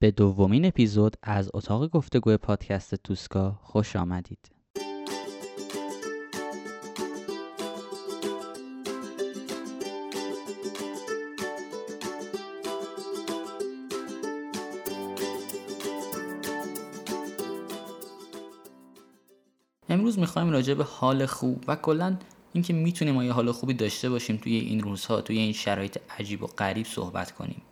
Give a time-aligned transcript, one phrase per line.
[0.00, 4.38] به دومین اپیزود از اتاق گفتگوی پادکست توسکا خوش آمدید.
[19.88, 22.16] امروز می‌خوایم راجع به حال خوب و کلا
[22.52, 26.46] اینکه می‌تونیم ما حال خوبی داشته باشیم توی این روزها توی این شرایط عجیب و
[26.46, 27.62] غریب صحبت کنیم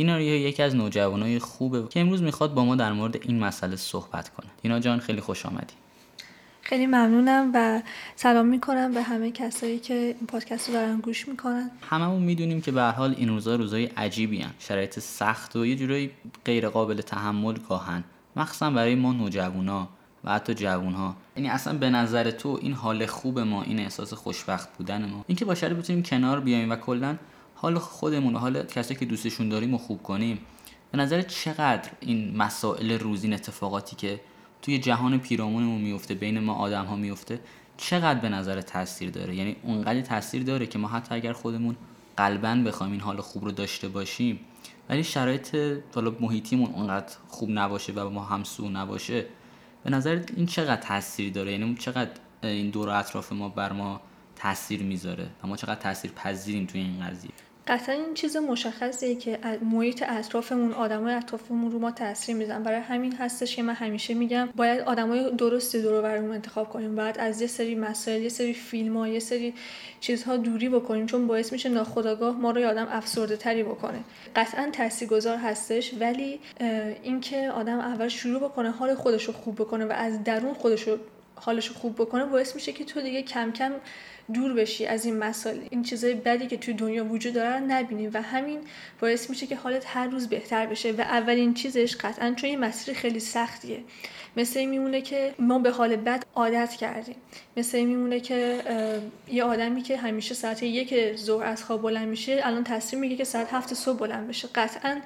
[0.00, 4.28] دیناریا یکی از نوجوانای خوبه که امروز می‌خواد با ما در مورد این مسئله صحبت
[4.28, 4.46] کنه.
[4.62, 5.74] دینا جان خیلی خوش آمدی.
[6.62, 7.82] خیلی ممنونم و
[8.16, 11.70] سلام می‌کنم به همه کسایی که این پادکست رو دارن گوش می‌کنن.
[11.90, 14.50] هممون می‌دونیم که به حال این روزا روزای عجیبی هن.
[14.58, 16.10] شرایط سخت و یه جورایی
[16.44, 18.04] غیر قابل تحمل گاهن
[18.36, 19.88] مخصوصا برای ما نوجوانا
[20.24, 24.14] و حتی جوون ها یعنی اصلا به نظر تو این حال خوب ما این احساس
[24.14, 25.24] خوشبخت بودن ما.
[25.26, 27.16] اینکه با بتونیم کنار بیایم و کلا
[27.62, 30.38] حال خودمون و حال کسایی که دوستشون داریم و خوب کنیم
[30.92, 34.20] به نظر چقدر این مسائل روزین اتفاقاتی که
[34.62, 37.40] توی جهان پیرامونمون میفته بین ما آدم ها میفته
[37.76, 41.76] چقدر به نظر تاثیر داره؟ یعنی اونقدر تاثیر داره که ما حتی اگر خودمون
[42.16, 44.40] قلبا بخوایم این حال خوب رو داشته باشیم
[44.88, 45.56] ولی شرایط
[45.94, 49.26] حالا محیطیمون اونقدر خوب نباشه و ما همسو نباشه
[49.84, 52.10] به نظر این چقدر تاثیر داره؟ یعنی چقدر
[52.42, 54.00] این دور اطراف ما بر ما
[54.36, 59.38] تاثیر می‌ذاره و ما چقدر تاثیر پذیریم توی این قضیه؟ قطعا این چیز مشخصیه که
[59.72, 64.48] محیط اطرافمون آدمای اطرافمون رو ما تاثیر میزن برای همین هستش که من همیشه میگم
[64.56, 66.96] باید آدمای درستی دور برمون انتخاب کنیم.
[66.96, 69.54] باید از یه سری مسائل یه سری فیلم ها یه سری
[70.00, 73.98] چیزها دوری بکنیم چون باعث میشه ناخداگاه ما رو آدم افسرده تری بکنه.
[74.36, 76.40] قطعا تاثیرگذار هستش ولی
[77.02, 80.96] اینکه آدم اول شروع بکنه حال خودش رو خوب بکنه و از درون خودش رو
[81.34, 83.72] حالش خوب بکنه باعث میشه که تو دیگه کم کم
[84.32, 85.58] دور بشی از این مسائل.
[85.70, 88.58] این چیزای بدی که توی دنیا وجود داره رو نبینی و همین
[89.00, 92.94] باعث میشه که حالت هر روز بهتر بشه و اولین چیزش قطعا چون این مسیر
[92.94, 93.80] خیلی سختیه.
[94.36, 97.16] مثل این میمونه که ما به حال بد عادت کردیم.
[97.56, 98.62] مثل این میمونه که
[99.28, 103.24] یه آدمی که همیشه ساعت یک ظهر از خواب بلند میشه الان تصمیم میگه که
[103.24, 104.48] ساعت هفت صبح بلند بشه.
[104.54, 105.00] قطعا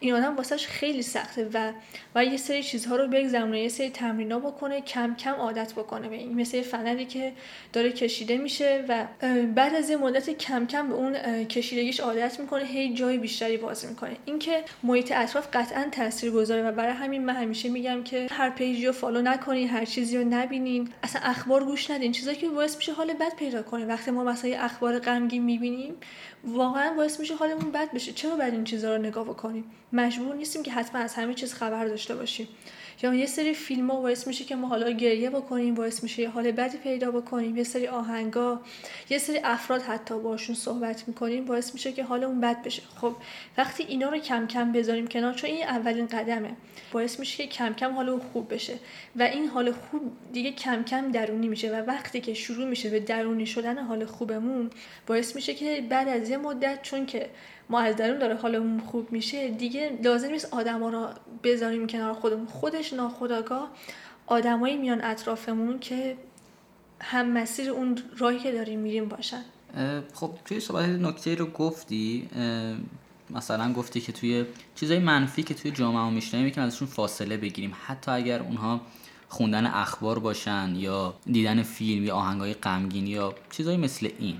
[0.00, 1.72] این آدم واسهش خیلی سخته و
[2.14, 6.16] و یه سری چیزها رو بگذرونه یه سری تمرینا بکنه کم کم عادت بکنه به
[6.16, 6.40] این.
[6.40, 7.32] مثل فنری که
[7.72, 9.06] داره کشیده میشه و
[9.54, 13.86] بعد از یه مدت کم کم به اون کشیدگیش عادت می‌کنه هی جای بیشتری باز
[13.86, 14.16] می‌کنه.
[14.24, 18.79] اینکه محیط اطراف قطعا تاثیر گذاره و برای همین من همیشه میگم که هر page
[18.79, 22.12] ی رو follow نکنین هر چیزی رو نبینین اصلا اخبار گوش ندین.
[22.12, 23.86] چیزایی که باعث میشه حال بد پیدا کنه.
[23.86, 25.94] وقتی ما مثلا اخبار غمگین می‌بینیم
[26.44, 28.12] واقعا باعث میشه حالمون بد بشه.
[28.12, 31.86] چرا باید این چیزها رو نگاه بکنیم؟ مجبور نیستیم که حتما از همه چیز خبر
[31.86, 32.48] داشته باشیم.
[33.02, 36.28] یا یه سری فیلم ها باعث میشه که ما حالا گریه بکنیم باعث میشه یه
[36.28, 38.60] حال بدی پیدا بکنیم یه سری آهنگا
[39.10, 42.82] یه سری افراد حتی باشون صحبت می‌کنیم باعث میشه که حالمون بد بشه.
[43.00, 43.16] خب
[43.58, 46.50] وقتی اینا رو کم کم بذاریم کنار چون این اولین قدمه
[46.92, 48.74] باعث میشه که کم کم حالمون خوب بشه
[49.16, 53.00] و این حال خوب دیگه کم کم درونی میشه و وقتی که شروع میشه به
[53.00, 54.70] درونی شدن حال خوبمون
[55.06, 57.30] باعث میشه که بعد از یه مدت چون که
[57.70, 61.08] ما از درون داره حالمون خوب میشه دیگه لازم نیست آدما رو
[61.44, 62.46] بذاریم کنار خودمون.
[62.46, 63.70] خودش ناخداگاه
[64.26, 66.16] آدمایی میان اطرافمون که
[67.00, 69.42] هم مسیر اون راهی که داریم میریم باشن.
[70.14, 72.28] خب توی صحبت نکته رو گفتی
[73.30, 74.44] مثلا گفتی که توی
[74.74, 77.72] چیزای منفی که توی جامعه میشنیم یکم ازشون فاصله بگیریم.
[77.86, 78.80] حتی اگر اونها
[79.28, 84.36] خوندن اخبار باشن یا دیدن فیلم یا آهنگای غمگین یا چیزایی مثل این.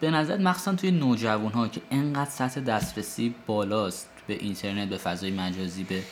[0.00, 5.30] به نظر مخصوصا توی نوجوان ها که انقدر سطح دسترسی بالاست به اینترنت به فضای
[5.30, 6.02] مجازی به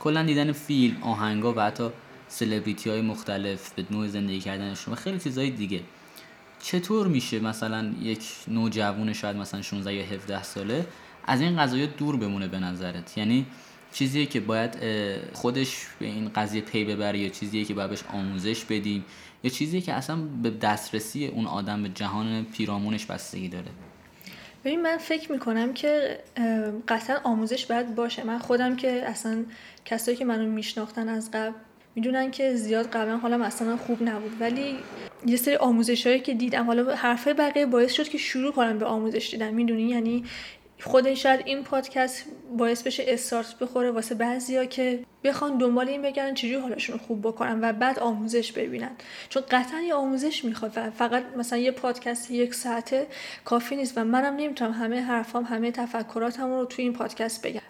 [0.00, 1.90] کلا دیدن فیلم آهنگا و حتی
[2.28, 5.80] سلبریتی های مختلف به نوع زندگی کردنشون و خیلی چیزهای دیگه.
[6.62, 10.86] چطور میشه مثلا یک نوجوان شاید مثلا 16 یا 17 ساله
[11.26, 13.46] از این قضايا دور بمونه به نظرت؟ یعنی
[13.92, 14.76] چیزیه که باید
[15.32, 19.04] خودش به این قضیه پی ببره یا چیزیه که باید بهش آموزش بدیم
[19.44, 23.68] یا چیزی که اصلا به دسترسی اون آدم به جهان پیرامونش بستگی داره؟
[24.64, 26.18] ببین من فکر می‌کنم که
[26.88, 28.24] قطعا آموزش باید باشه.
[28.24, 29.44] من خودم که اصلا
[29.84, 31.52] کسایی که منو میشناختن از قبل
[31.94, 34.32] می‌دونن که زیاد قبلا حالا اصلا خوب نبود.
[34.40, 34.76] ولی
[35.26, 38.86] یه سری آموزش هایی که دیدم حالا حرفه بقیه باعث شد که شروع کنم به
[38.86, 39.54] آموزش دیدن.
[39.54, 40.24] می‌دونی؟ یعنی
[40.84, 42.24] خود شاید این پادکست
[42.58, 47.58] باعث بشه استارت بخوره واسه بعضیا که بخوان دنبال این بگردن چجوری حالشون خوب بکنن
[47.62, 48.90] و بعد آموزش ببینن.
[49.28, 53.06] چون قطعا یه آموزش می‌خواد و فقط مثلا یه پادکست یک ساعته
[53.44, 57.60] کافی نیست و منم نمی‌تونم همه حرفام همه تفکراتم رو توی این پادکست بگم.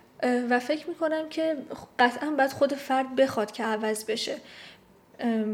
[0.51, 1.57] و فکر می‌کنم که
[1.99, 4.37] قطعا باید خود فرد بخواد که عوض بشه.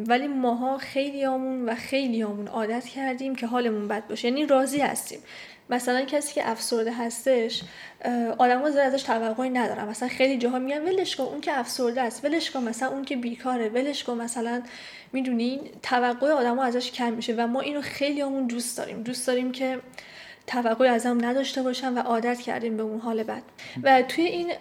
[0.06, 4.28] ولی ماها خیلی آمون و خیلی آمون عادت کردیم که حالمون بد باشه.
[4.28, 5.18] یعنی راضی هستیم.
[5.70, 7.62] مثلا کسی که افسرده هستش
[8.38, 12.24] آدم زیاد ازش توقعی ندارم مثلا خیلی جاها میگن ولش کن اون که افسرده است
[12.24, 14.14] ولش کن مثلا اون که بیکاره ولش کن.
[14.14, 14.62] مثلا
[15.12, 19.02] می‌دونین توقع آدم ازش کم میشه و ما اینو خیلی همون دوست داریم.
[19.02, 19.80] دوست داریم که
[20.46, 23.42] توقعی ازم نداشته باشم و عادت کردیم به اون حال بد.
[23.82, 24.52] و توی این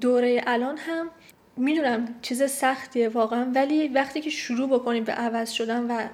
[0.00, 1.10] دوره الان هم
[1.56, 6.08] می‌دونم چیز سختیه واقعا ولی وقتی که شروع بکنیم به عوض شدن و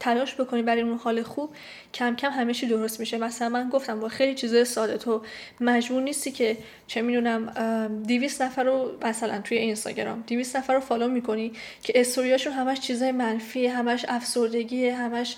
[0.00, 1.50] تلاش بکنی برای اون حال خوب
[1.94, 3.18] کم کم همه درست میشه.
[3.18, 5.22] مثلا من گفتم با خیلی چیزای ساده تو
[5.60, 6.56] مجبور نیستی که
[6.86, 7.46] چه می‌دونم
[8.06, 11.52] 200 نفر رو مثلا توی اینستاگرام 200 نفر رو فالو می‌کنی
[11.82, 15.36] که استوریاشون همش چیزای منفی همش افسردگی همش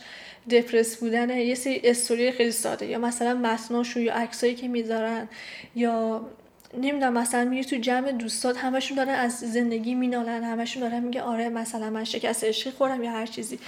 [0.51, 1.45] دپرس بودنه.
[1.45, 2.87] یه سری استوری خیلی ساده.
[2.87, 5.29] یا مثلا متناشون یا عکسایی که می‌ذارن
[5.75, 6.27] یا
[6.75, 11.49] نمی‌دونم مثلا میری تو جمع دوستات همشون دارن از زندگی مینالن همشون دارن میگه آره
[11.49, 13.59] مثلا من شکست عشقی خورم یا هر چیزی.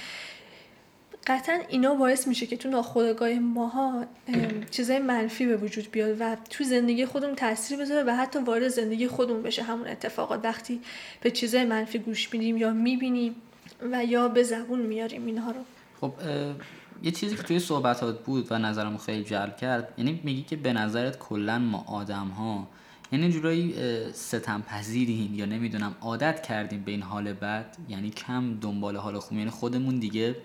[1.27, 4.05] قطعا اینا باعث میشه که تو ناخودآگاه ماها
[4.71, 9.07] چیزای منفی به وجود بیاد و تو زندگی خودمون تاثیر بذاره و حتی وارد زندگی
[9.07, 10.45] خودمون بشه همون اتفاقات.
[10.45, 10.79] وقتی
[11.21, 13.35] به چیزای منفی گوش میدیم یا می‌بینیم
[13.91, 15.59] و یا به زبون میاریم اینها رو.
[16.01, 16.13] خب
[17.03, 20.73] یه چیزی که توی صحبتات بود و نظرمو خیلی جلب کرد یعنی میگی که به
[20.73, 22.67] نظرت کلا ما آدم ها
[23.11, 23.75] یعنی جورایی
[24.13, 29.37] ستم پذیریم یا نمی‌دونم عادت کردیم به این حال بد یعنی کم دنبال حال خوب
[29.37, 30.35] یعنی خودمون دیگه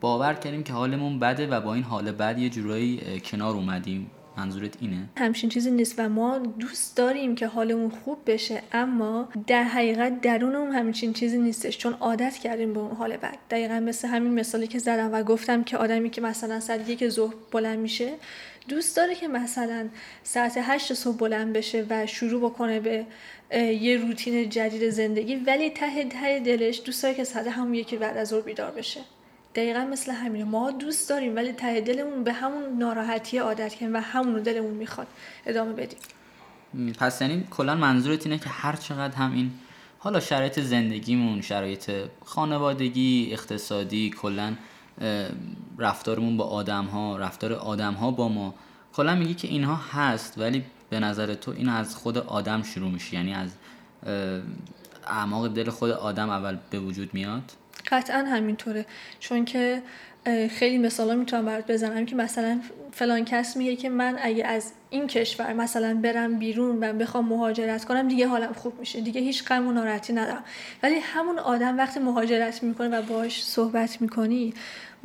[0.00, 4.10] باور کردیم که حالمون بده و با این حال بد یه جورایی کنار اومدیم.
[4.36, 9.62] منظورت اینه؟ همچین چیزی نیست و ما دوست داریم که حالمون خوب بشه اما در
[9.62, 11.78] حقیقت درونمون همچین چیزی نیستش.
[11.78, 13.38] چون عادت کردیم به اون حال بد.
[13.50, 17.34] دقیقا مثل همین مثالی که زدم و گفتم که آدمی که مثلا ساعت یک ظهر
[17.52, 18.12] بلند میشه
[18.68, 19.88] دوست داره که مثلا
[20.22, 23.06] ساعت هشت صبح بلند بشه و شروع بکنه به
[23.60, 28.16] یه روتین جدید زندگی ولی ته ته دلش دوست داره که ساعت همون یکی بعد
[28.16, 29.00] از ظهر بیدار بشه.
[29.56, 30.44] دقیقا مثل همینه.
[30.44, 35.06] ما دوست داریم ولی ته دلمون به همون ناراحتی عادت کنیم و همون دلمون می‌خواد
[35.46, 35.98] ادامه بدیم.
[36.98, 39.50] پس یعنی کلا منظورت اینه که هر چقدر هم این
[39.98, 41.90] حالا شرایط زندگیمون شرایط
[42.24, 44.54] خانوادگی اقتصادی کلا
[45.78, 48.54] رفتارمون با آدم ها رفتار آدم ها با ما.
[48.92, 53.14] کلا میگی که اینها هست ولی به نظر تو این از خود آدم شروع میشه.
[53.14, 53.50] یعنی از
[55.06, 57.52] اعماق دل خود آدم اول به وجود میاد؟
[57.90, 58.86] قطعا همینطوره.
[59.20, 59.82] چون که
[60.50, 62.60] خیلی مثالا می‌تونم برات بزنم که مثلا
[62.92, 67.84] فلان کس میگه که من اگه از این کشور مثلا برم بیرون و بخوام مهاجرت
[67.84, 69.00] کنم دیگه حالم خوب میشه.
[69.00, 70.44] دیگه هیچ غم و ناراحتی ندارم.
[70.82, 74.54] ولی همون آدم وقتی مهاجرت می‌کنه و باش صحبت می‌کنی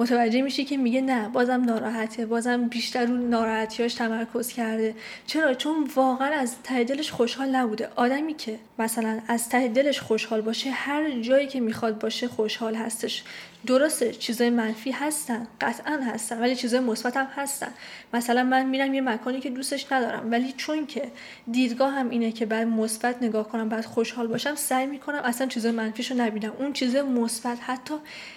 [0.01, 4.95] متوجه میشی که میگه نه بازم ناراحته بازم بیشتر رو ناراحتیاش تمرکز کرده.
[5.27, 7.89] چرا؟ چون واقعا از ته دلش خوشحال نبوده.
[7.95, 13.23] آدمی که مثلا از ته دلش خوشحال باشه هر جایی که می‌خواد باشه خوشحال هستش.
[13.65, 17.67] درسته چیزای منفی هستن قطعا هستن ولی چیزای مثبت هم هستن.
[18.13, 21.11] مثلا من میرم یه مکانی که دوستش ندارم ولی چون که
[21.51, 25.71] دیدگاه هم اینه که بعد مثبت نگاه کنم بعد خوشحال باشم سعی می‌کنم اصلا چیزای
[25.71, 26.53] منفیشو نبینم.
[26.59, 27.93] اون چیزای مثبت حتی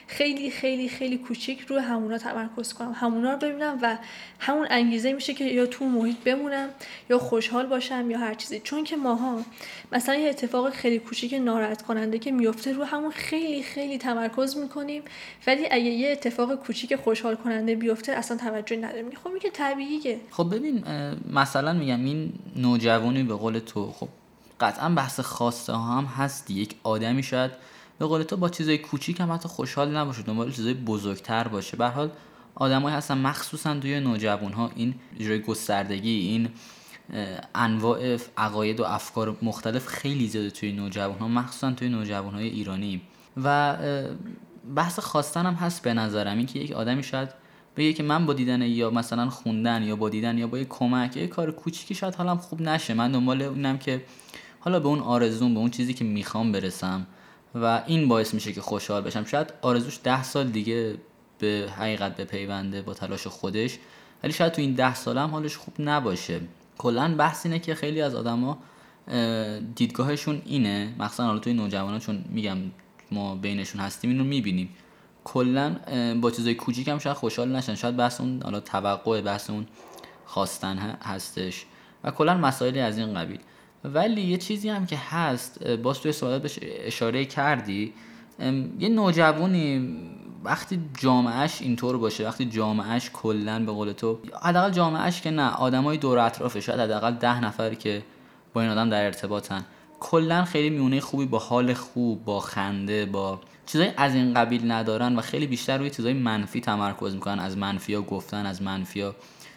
[0.06, 2.93] خیلی خیلی خیلی کوچیک روی همونا تمرکز کنم.
[2.93, 3.99] همونا رو ببینم و
[4.39, 6.69] همون انگیزه میشه که یا تو محیط بمونم
[7.11, 8.61] یا خوشحال باشم یا هر چیزی.
[8.61, 9.43] چون که ماها
[9.93, 15.03] مثلا یه اتفاق خیلی کوچیک ناراحت کننده که میفته رو همون خیلی خیلی تمرکز می‌کنیم.
[15.47, 19.11] ولی اگه یه اتفاق کوچیک خوشحال کننده بیفته اصلا توجه نداریم.
[19.25, 20.21] خب میگه طبیعیه.
[20.31, 20.85] خب ببین
[21.33, 24.09] مثلا میگم این نوجوانی به قول تو خب
[24.61, 26.50] قطعا بحث خواسته ها هم هست.
[26.50, 27.50] یک آدمی شاید
[27.99, 31.77] به قول تو با چیزای کوچیک هم حتی خوشحال نباشه دنبال چیزای بزرگتر باشه.
[31.77, 32.11] به حال
[32.55, 36.49] آدمایی هستن مخصوصا توی نوجوان ها این جای گستردگی این
[37.55, 43.01] انواع عقاید و افکار مختلف خیلی زیاده توی نوجوان ها مخصوصا توی نوجوان های ایرانی.
[43.45, 43.77] و
[44.77, 46.37] بحث خواستن هم هست به نظرم.
[46.37, 47.29] این که یک آدمی شاید
[47.77, 51.17] بگه که من با دیدن یا مثلا خوندن یا با دیدن یا با یک کمک
[51.17, 52.95] یا کار کوچیکی شاید حالم خوب نشه.
[52.95, 54.05] من دنبال اونم که
[54.61, 57.07] حالا به اون آرزوم به اون چیزی که می‌خوام برسم.
[57.54, 59.25] و این باعث میشه که خوشحال بشم.
[59.25, 60.96] شاید آرزوش ده سال دیگه
[61.38, 63.78] به حقیقت به پیونده با تلاش خودش
[64.23, 66.40] ولی شاید تو این ده سال هم حالش خوب نباشه.
[66.78, 68.58] کلا بحث اینه که خیلی از آدما
[69.75, 70.94] دیدگاهشون اینه.
[70.99, 72.58] مخصوصا حالا توی نوجوانان چون میگم
[73.11, 74.68] ما بینشون هستیم اینو می‌بینیم.
[75.25, 75.76] کلا
[76.20, 77.75] با چیزای کوچیک هم شاید خوشحال نشن.
[77.75, 79.66] شاید بحث اون حالا توقع بحث اون
[80.26, 81.66] خواستن هستش.
[82.04, 83.38] و کلا مسائلی از این قبیل.
[83.85, 87.93] ولی یه چیزی هم که هست باز توی سوالات بهش اشاره کردی
[88.79, 89.97] یه نوجوانی
[90.45, 95.97] وقتی جامعهش اینطور باشه وقتی جامعهش کلا به قول تو حداقل جامعهش که نه آدمای
[95.97, 98.03] دور اطرافش شاید حداقل ده نفر که
[98.55, 99.64] با این آدم در ارتباطن.
[100.00, 105.17] کلا خیلی میونه خوبی با حال خوب با خنده با چیزای از این قبیل ندارن
[105.17, 109.14] و خیلی بیشتر روی چیزای منفی تمرکز می‌کنن از منفی ها گفتن از منفی ها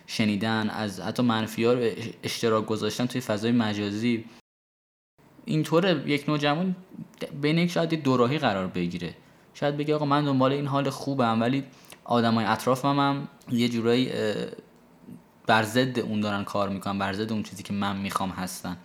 [0.08, 1.90] شنیدن از حتی منفی ها رو
[2.24, 4.26] اشتراک گذاشتن توی فضای مجازی.
[5.46, 6.76] اینطوره یک نوجوان
[7.42, 9.14] بین یک شاید دوراهی قرار بگیره.
[9.54, 11.64] شاید بگه آقا من دنبال این حال خوبم ولی
[12.04, 14.12] آدمای اطرافم هم یه جورایی
[15.48, 18.78] بر ضد اون دارن کار می‌کنن بر ضد اون چیزی که من می‌خوام هستن.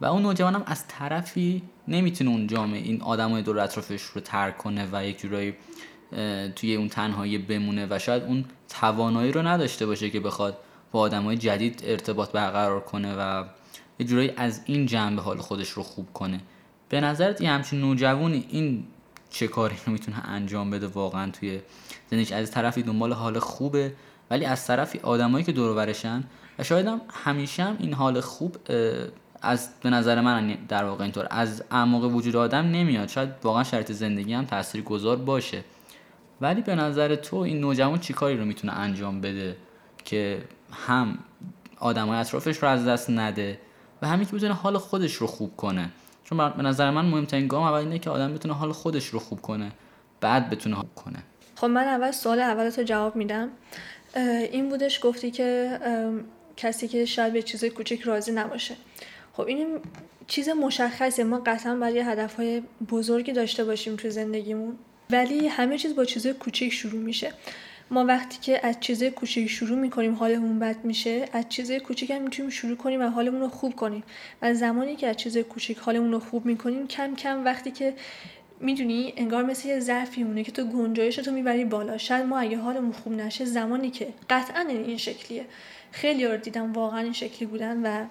[0.00, 4.88] و اون نوجوانم از طرفی نمی‌تونه اون جامعه این آدمای دور اطرافش رو ترک کنه
[4.92, 5.54] و یک جورایی
[6.56, 10.58] توی اون تنهایی بمونه و شاید اون توانایی رو نداشته باشه که بخواد
[10.92, 13.44] با آدمای جدید ارتباط برقرار کنه و
[13.98, 16.40] یه جورایی از این جنبه حال خودش رو خوب کنه.
[16.88, 18.84] به نظرت یه همچین نوجوانی این
[19.30, 21.60] چه کاری رو می‌تونه انجام بده واقعا توی
[22.10, 23.92] زندگیش؟ از طرفی دنبال حال خوبه
[24.30, 26.24] ولی از طرفی آدمایی که دور برشن
[26.58, 28.56] و شاید هم همیشه هم این حال خوب
[29.42, 33.08] از به نظر من در واقع اینطور از اعماق وجود آدم نمیاد.
[33.08, 35.64] شاید واقعا شرط زندگی هم تاثیر گذار باشه.
[36.40, 39.56] ولی به نظر تو این نوجوان چیکاری رو می‌تونه انجام بده
[40.04, 41.18] که هم
[41.78, 43.58] آدمای اطرافش رو از دست نده
[44.02, 45.90] و همین که بتونه حال خودش رو خوب کنه؟
[46.24, 49.40] چون به نظر من مهمترین گام اول اینه که آدم بتونه حال خودش رو خوب
[49.40, 49.72] کنه
[50.20, 51.18] بعد بتونه خوب کنه.
[51.54, 53.48] خب من اول سوال اولتو جواب میدم.
[54.52, 55.78] این بودش گفتی که
[56.56, 58.76] کسی که شاید به چیز کوچک راضی نباشه.
[59.32, 59.66] خب این
[60.26, 61.24] چیز مشخصه.
[61.24, 64.78] ما قطعا برای هدفهای بزرگی داشته باشیم تو زندگیمون.
[65.10, 67.32] ولی همه چیز با چیز کوچک شروع میشه.
[67.90, 72.22] ما وقتی که از چیز کوچیک شروع می‌کنیم حالمون بد میشه از چیز کوچیک هم
[72.22, 74.02] می‌تونیم شروع کنیم و حالمون رو خوب کنیم.
[74.42, 77.94] و زمانی که از چیز کوچیک حالمون رو خوب می‌کنیم کم کم وقتی که
[78.60, 81.98] می‌دونی انگار مثل یه ظرفی مونه که تو گنجایش تو می‌بری بالا.
[81.98, 85.44] شاید ما اگه حالمون خوب نشه زمانی که قطعا این شکلیه.
[85.92, 88.04] خیلی رو دیدم واقعا این شکلی بودن و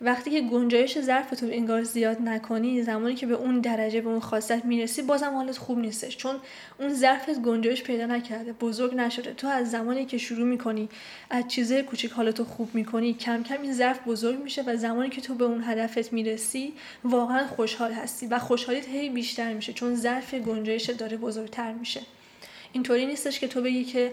[0.00, 4.20] وقتی که گنجایش ظرف تو انگار زیاد نکنی زمانی که به اون درجه به اون
[4.20, 6.16] خاصیت می‌رسی بازم حالت خوب نیستش.
[6.16, 6.36] چون
[6.80, 9.34] اون ظرفت گنجایش پیدا نکرده بزرگ نشده.
[9.34, 10.88] تو از زمانی که شروع می‌کنی
[11.30, 15.20] از چیزای کوچیک حالتو خوب می‌کنی کم کم این ظرف بزرگ میشه و زمانی که
[15.20, 16.72] تو به اون هدفت می‌رسی
[17.04, 19.72] واقعا خوشحال هستی و خوشحالیت هی بیشتر میشه.
[19.72, 22.00] چون ظرف گنجایش داره بزرگتر میشه.
[22.76, 24.12] اینطوری نیستش که تو بگی که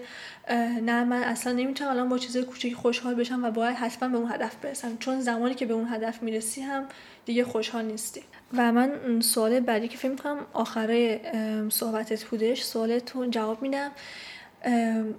[0.82, 4.32] نه من اصلا نمی‌تونم الان با چیزای کوچیک خوشحال بشم و باید حتما به اون
[4.32, 4.96] هدف برسم.
[4.96, 6.84] چون زمانی که به اون هدف می‌رسی هم
[7.24, 8.20] دیگه خوشحال نیستی.
[8.56, 11.20] و من سوال بعدی که فکر می‌کنم آخره
[11.68, 13.90] صحبتت بودش سوالتون جواب میدم.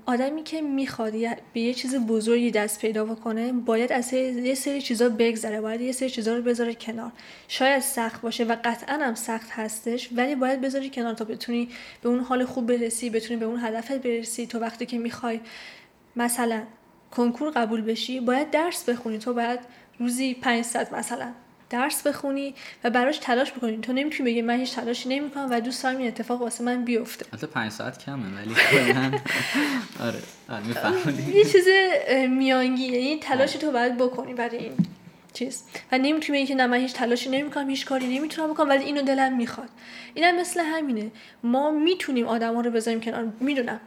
[0.06, 1.14] آدمی که می‌خواد
[1.54, 5.92] به یه چیز بزرگی دست پیدا بکنه باید از یه سری چیزا بگذره باید یه
[5.92, 7.12] سری چیزا رو بذاره کنار.
[7.48, 11.70] شاید سخت باشه و قطعا هم سخت هستش ولی باید بذاری کنار تا بتونی
[12.02, 14.48] به اون حال خوب برسی بتونی به اون هدفت برسی.
[14.48, 15.40] تو وقتی که می‌خوای
[16.16, 16.62] مثلا
[17.12, 19.18] کنکور قبول بشی باید درس بخونی.
[19.18, 19.60] تو باید
[20.00, 21.32] روزی 500 مثلا
[21.70, 23.78] درس بخونی و براش تلاش بکنی.
[23.78, 27.26] تو نمی‌تونی بگی من هیچ تلاشی نمی‌کنم و دوست دارم این اتفاق واسه من بیفته.
[27.34, 28.56] البته 5 ساعت کمه ولی
[30.00, 30.20] آره
[30.50, 31.68] آره یه چیز
[32.30, 34.74] میانگی یعنی تلاشی تو باید بکنی برای این.
[35.36, 35.64] چیز.
[35.92, 39.38] و نمی‌تونی که نه من هیچ تلاشی نمی‌کنم هیچ کاری نمی‌تونم بکنم ولی اینو دلم
[39.38, 39.70] می‌خواد.
[40.14, 41.12] اینم مثل همینه.
[41.44, 43.28] ما می‌تونیم آدما رو بذاریم کنار.
[43.40, 43.80] می‌دونم.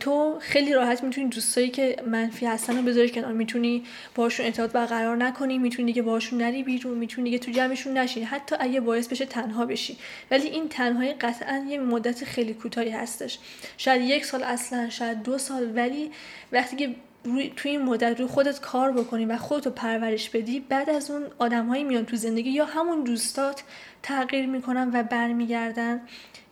[0.00, 3.32] تو خیلی راحت می‌تونی دوستایی که منفی هستن رو بذاری کنار.
[3.32, 8.26] می‌تونی باشون ارتباط برقرار نکنی می‌تونی دیگه باشون نری بیرون می‌تونی دیگه تو جمعشون نشینی
[8.26, 9.96] حتی اگه باعث بشه تنها بشی.
[10.30, 13.38] ولی این تنهایی قطعا یه مدت خیلی کوتاهی هستش.
[13.76, 15.76] شاید یک سال اصلا شاید دو سال.
[15.76, 16.10] ولی
[16.52, 20.90] وقتی که روی توی این مدت روی خودت کار بکنی و خودتو پرورش بدی بعد
[20.90, 23.62] از اون آدمهایی میان تو زندگی یا همون دوستات
[24.02, 26.00] تغییر می‌کنن و برمیگردن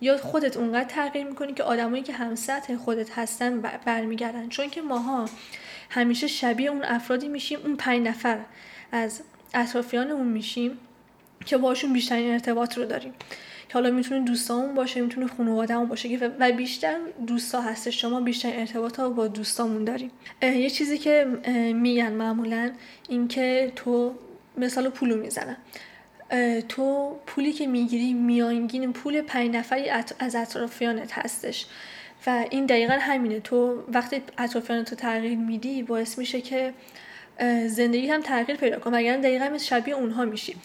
[0.00, 4.48] یا خودت اونقدر تغییر می‌کنی که آدمایی که هم سطح خودت هستن برمیگردن.
[4.48, 5.24] چون که ماها
[5.90, 8.38] همیشه شبیه اون افرادی میشیم اون پنج نفر
[8.92, 9.22] از
[9.54, 10.78] اطرافیانمون میشیم
[11.46, 13.14] که باشون بیشترین ارتباط رو داریم.
[13.72, 18.00] که حالا می‌تونه دوستامون باشه می‌تونه خانوادهمون باشه و بیشتر دوستا هستش.
[18.00, 20.10] شما بیشتر ارتباط ها با دوستامون داریم.
[20.42, 21.26] یه چیزی که
[21.74, 22.70] میگن معمولا
[23.08, 24.14] اینکه تو
[24.56, 25.56] مثال پولو می‌زنن
[26.68, 29.88] تو پولی که می‌گیری میانگین پول پنج نفری
[30.18, 31.66] از اطرافیانت هستش.
[32.26, 33.40] و این دقیقا همینه.
[33.40, 36.72] تو وقتی اطرافیانت رو تغییر میدی باعث میشه که
[37.66, 38.96] زندگی هم تغییر پیدا کنه.
[38.96, 40.56] وگرنه دقیقا مثل شبیه اونها میشی.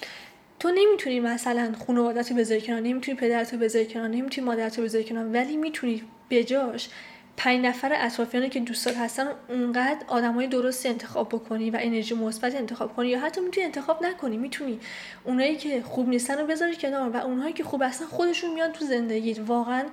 [0.68, 4.84] تو نمی‌تونی مثلا خانوادت رو بذاری کنار نمی‌تونی پدرت رو بذاری کنار نمی‌تونی مادرت رو
[4.84, 6.90] بذاری کنار ولی می‌تونی بجاش
[7.38, 12.96] پنج نفر اطرافیانه که دوست هستن اونقدر آدمای درستی انتخاب بکنی و انرژی مثبت انتخاب
[12.96, 14.80] کنی یا حتی می‌تونی انتخاب نکنی می‌تونی
[15.24, 18.86] اونایی که خوب نیستن رو بذاری کنار و اونهایی که خوب هستن خودشون میان تو
[18.86, 19.84] زندگیت واقعا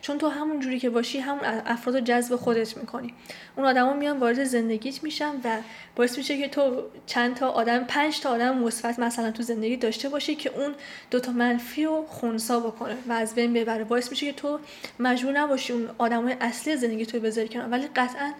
[0.00, 3.14] چون تو همون جوری که باشی همون افراد رو جذب خودت می‌کنی.
[3.56, 5.56] اون آدما میان وارد زندگیت میشن و
[5.96, 10.08] باعث میشه که تو چند تا آدم پنج تا آدم مثبت مثلا تو زندگی داشته
[10.08, 10.74] باشی که اون
[11.10, 13.84] دوتا منفی و خونسا بکنه و از بین ببره.
[13.84, 14.58] باعث میشه که تو
[14.98, 17.68] مجبور نباشی اون آدمای اصلی تو بذاری کنار.
[17.68, 18.32] ولی قطعا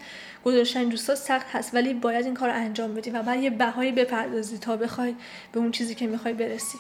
[0.45, 1.75] گذاشتن دوستا سخت هست.
[1.75, 5.15] ولی باید این کار انجام بدی و بعد یه بهایی بپردازی تا بخوای
[5.53, 6.79] به اون چیزی که می‌خوای برسی.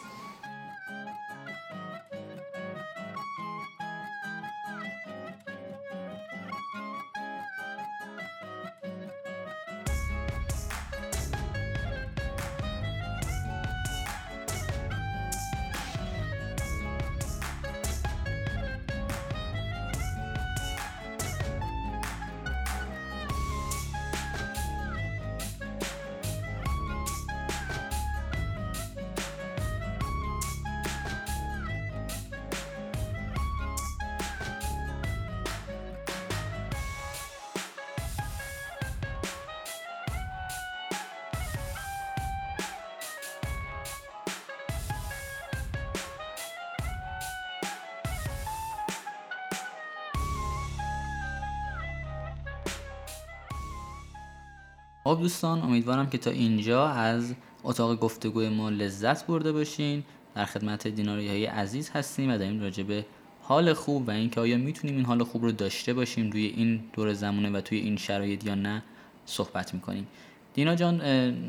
[55.12, 60.04] خب دوستان امیدوارم که تا اینجا از اتاق گفتگوی ما لذت برده باشین.
[60.34, 63.04] در خدمت دیناری های عزیز هستیم و داریم راجع به
[63.42, 67.12] حال خوب و اینکه آیا می‌تونیم این حال خوب رو داشته باشیم روی این دور
[67.12, 68.82] زمانه و توی این شرایط یا نه
[69.26, 70.06] صحبت می‌کنیم.
[70.54, 71.00] دینا جان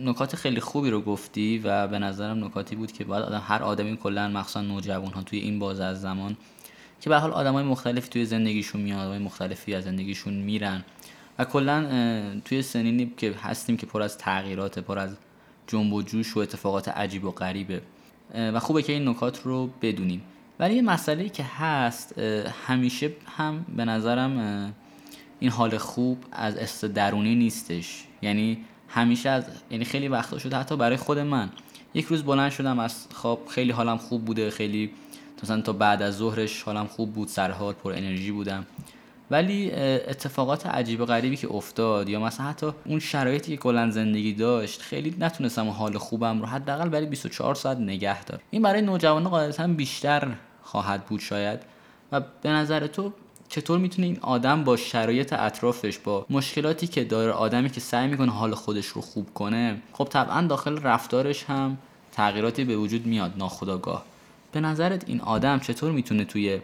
[0.08, 3.98] نکات خیلی خوبی رو گفتی و به نظرم نکاتی بود که باید آدم هر آدمی
[3.98, 6.38] کلا مخصوصا نوجوان ها توی این بازه از زمان
[7.01, 10.84] که به حال آدمای مختلفی توی زندگیشون میاد آدمای مختلفی از زندگیشون میرن.
[11.40, 11.86] و کلا
[12.46, 15.16] توی سنینی که هستیم که پر از تغییرات پر از
[15.68, 17.82] جنب و جوش و اتفاقات عجیب و غریبه.
[18.36, 20.22] و خوبه که این نکات رو بدونیم.
[20.60, 22.20] ولی یه مسئله که هست
[22.68, 24.74] همیشه هم به نظرم
[25.40, 28.04] این حال خوب از است درونی نیستش.
[28.22, 31.50] یعنی همیشه از یعنی خیلی وقتا شده حتی برای خود من.
[31.94, 34.92] یک روز بلند شدم از خواب خیلی حالم خوب بوده خیلی
[35.44, 38.66] مثلا تا بعد از ظهرش حالم خوب بود سرحال پر انرژی بودم.
[39.34, 44.34] ولی اتفاقات عجیب و غریبی که افتاد یا مثلا حتی اون شرایطی که کلا زندگی
[44.34, 49.30] داشت خیلی نتونستم حال خوبم رو حداقل برای 24 ساعت نگه دار این برای نوجوانان
[49.32, 50.28] قاعدتا بیشتر
[50.63, 51.60] خواهد بود شاید.
[52.12, 53.14] و به نظر تو
[53.50, 58.31] چطور می‌تونه این آدم با شرایط اطرافش با مشکلاتی که داره آدمی که سعی می‌کنه
[58.31, 61.77] حال خودش رو خوب کنه خب طبعا داخل رفتارش هم
[62.12, 64.05] تغییراتی به وجود میاد ناخداگاه
[64.51, 66.60] به نظرت این آدم چطور می‌تونه توی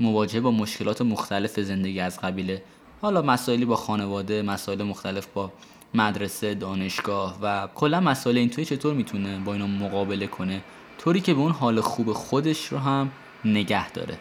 [0.00, 2.62] مواجهه با مشکلات مختلف زندگی از قبیله.
[3.00, 5.52] حالا مسائلی با خانواده مسائل مختلف با
[5.94, 10.60] مدرسه دانشگاه و کلا مسائل این توی چطور می‌تونه با اینا مقابله کنه؟
[10.98, 13.10] طوری که به اون حال خوب خودش رو هم
[13.44, 14.18] نگه داره.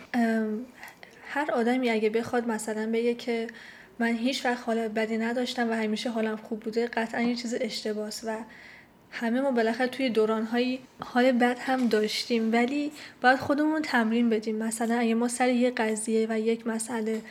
[1.30, 3.48] هر آدمی اگه بخواد مثلا بگه که
[4.00, 8.24] من هیچ وقت حال بدی نداشتم و همیشه حالم خوب بوده قطعا یه چیز اشتباس
[8.28, 8.38] و
[9.12, 12.92] همه ما بالاخره توی دورانهایی حال بد هم داشتیم ولی
[13.22, 14.56] باید خودمون تمرین بدیم.
[14.56, 17.22] مثلا اگه ما سر یه قضیه و یک مسئله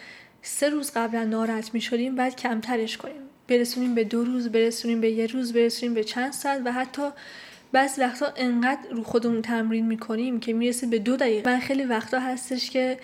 [0.42, 3.20] سه روز قبلا ناراحت می شدیم بعد کمترش کنیم.
[3.48, 7.02] برسونیم به دو روز برسونیم به یه روز برسونیم به چند ساعت و حتی
[7.74, 11.50] بس وقتا انقدر رو خودمون تمرین می‌کنیم که می‌رسه به دو دقیقه.
[11.50, 12.98] من خیلی وقتا هستش که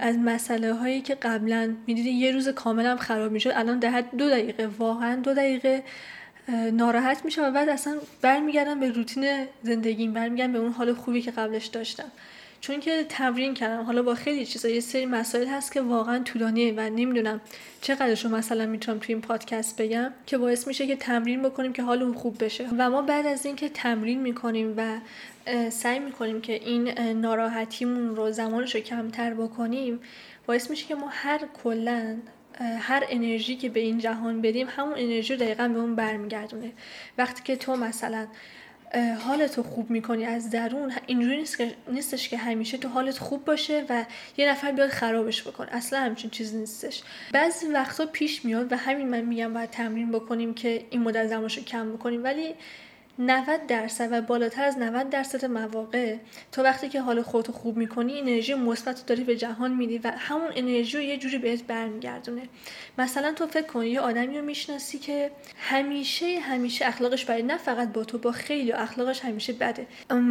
[0.00, 4.66] از مسئله هایی که قبلا می‌دیدی یه روز کاملا خراب می‌شد الان ده دو دقیقه
[4.66, 5.82] واقعا دو دقیقه.
[6.72, 11.30] ناراحت میشم و بعد اصلا برمیگردم به روتین زندگیم برمیگردم به اون حال خوبی که
[11.30, 12.10] قبلش داشتم.
[12.60, 13.82] چون که تمرین کردم.
[13.82, 17.40] حالا با خیلی چیزا یه سری مسائل هست که واقعا طولانیه و نمی‌دونم
[17.80, 22.14] چقدرشو مثلا می‌تونم توی این پادکست بگم که باعث میشه که تمرین بکنیم که حالمون
[22.14, 22.68] خوب بشه.
[22.78, 24.98] و ما بعد از اینکه تمرین می‌کنیم و
[25.70, 30.00] سعی می‌کنیم که این ناراحتیمون رو زمانش رو کمتر بکنیم
[30.46, 32.16] باعث میشه که ما هر کلا
[32.60, 36.72] هر انرژی که به این جهان بدیم همون انرژی رو دقیقا به اون برمیگردونه.
[37.18, 38.26] وقتی که تو مثلا
[39.18, 43.44] حالت رو خوب می‌کنی از درون اینجوری نیست که نیستش که همیشه تو حالت خوب
[43.44, 44.04] باشه و
[44.36, 47.02] یه نفر بیاد خرابش بکن اصلا همچین چیزی نیستش.
[47.32, 51.58] بعضی وقتا پیش میاد و همین من میگم باید تمرین بکنیم که این مدت زمانش
[51.58, 52.24] رو کم بکنیم.
[52.24, 52.54] ولی
[53.18, 56.16] 90 درصد و بالاتر از 90 درصد مواقع
[56.52, 60.50] تو وقتی که حال خودتو خوب می‌کنی انرژی مثبت داری به جهان میدی و همون
[60.56, 62.42] انرژی رو یه جوری بهت برمیگردونه.
[62.98, 67.92] مثلا تو فکر کن یه آدمی رو می‌شناسی که همیشه همیشه اخلاقش بده نه فقط
[67.92, 69.86] با تو با خیلی اخلاقش همیشه بده.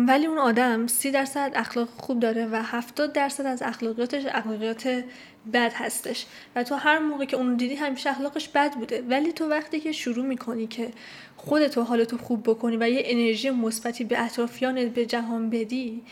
[0.07, 5.03] ولی اون آدم 30 درصد اخلاق خوب داره و 70 درصد از اخلاقیاتش اخلاقیات
[5.53, 6.25] بد هستش.
[6.55, 9.01] و تو هر موقع که اون دیدی همیشه اخلاقش بد بوده.
[9.09, 10.91] ولی تو وقتی که شروع می‌کنی که
[11.37, 16.03] خودتو حالتو خوب بکنی و یه انرژی مثبتی به اطرافیانت به جهان بدی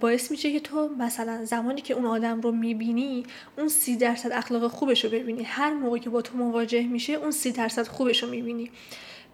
[0.00, 3.24] باعث میشه که تو مثلا زمانی که اون آدم رو می‌بینی
[3.58, 5.42] اون سی درصد اخلاق خوبش رو ببینی.
[5.42, 8.70] هر موقع که با تو مواجه میشه اون سی درصد خوبش رو می‌بینی.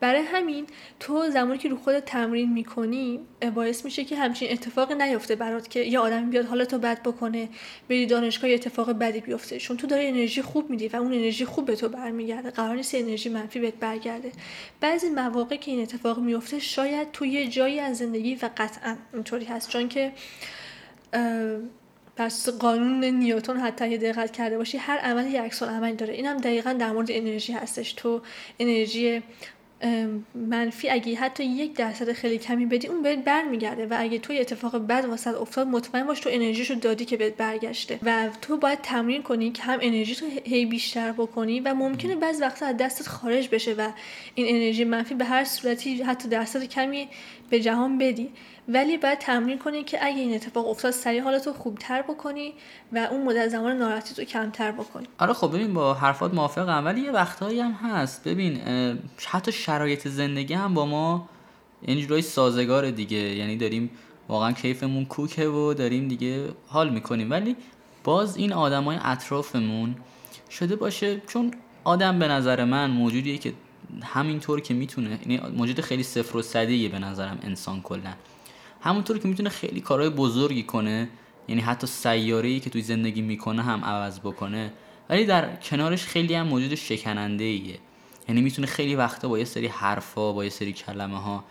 [0.04, 0.66] برای همین
[1.00, 3.20] تو زمانی که رو خودت تمرین می‌کنی
[3.54, 7.48] باعث میشه که همچین اتفاقی نیفته برات که یه آدمی بیاد حالا تو بد بکنه
[7.88, 9.58] بری دانشگاه اتفاق بدی بیفته.
[9.58, 12.50] چون تو داری انرژی خوب میدی و اون انرژی خوب به تو برمیگرده.
[12.50, 14.32] قرار نیست انرژی منفی بهت برگرده.
[14.80, 19.44] بعضی مواقع که این اتفاق میفته شاید تو یه جایی از زندگی و قطعا اینطوری
[19.44, 19.68] هست.
[19.68, 20.12] چون که
[22.16, 26.14] پس قانون نیوتون حتی یه دقت کرده باشی هر عمل یک عکس عمل داره.
[26.14, 27.92] اینم دقیقا در مورد انرژی هستش.
[27.92, 28.22] تو
[28.58, 29.22] انرژی
[30.34, 34.76] منفی اگه حتی یک درصد خیلی کمی بدی اون بهت برمیگرده و اگه توی اتفاق
[34.76, 39.22] بد واسط افتاد مطمئن باش تو انرژیشو دادی که بهت برگشته و تو باید تمرین
[39.22, 43.48] کنی که هم انرژی تو هی بیشتر بکنی و ممکنه بعض وقتا از دستت خارج
[43.48, 43.88] بشه و
[44.34, 47.08] این انرژی منفی به هر صورتی حتی درصد کمی
[47.50, 48.28] به جهان بدی.
[48.68, 52.52] ولی باید تمرین کنی که اگه این اتفاق افتاد سریع حالتو خوبتر بکنی
[52.92, 55.06] و اون مدت زمان ناراحتی رو کمتر بکنی.
[55.18, 58.28] آره خب ببین با حرفات موافقم ولی یه وقتهایی هم هست.
[58.28, 58.60] ببین
[59.26, 61.28] حتی شرایط زندگی هم با ما
[61.82, 63.18] اینجورای سازگار دیگه.
[63.18, 63.90] یعنی داریم
[64.28, 67.30] واقعا کیفمون کوکه و داریم دیگه حال می‌کنیم.
[67.30, 67.56] ولی
[68.04, 69.94] باز این آدمای اطرافمون
[70.50, 71.50] شده باشه چون
[71.84, 73.52] آدم به نظر من موجودیه که
[74.02, 78.12] همینطور که می‌تونه یعنی موجود خیلی صفر و صدیه به نظرم انسان کلا.
[78.84, 81.08] همونطور که می‌تونه خیلی کارهای بزرگی کنه
[81.48, 84.72] یعنی حتی سیاره که توی زندگی می‌کنه هم عوض بکنه.
[85.10, 87.78] ولی در کنارش خیلی هم موجود شکننده ایه
[88.28, 91.44] یعنی می‌تونه خیلی وقتا با یه سری حرفا با یه سری کلمه ها